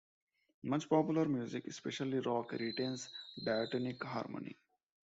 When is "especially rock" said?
1.67-2.53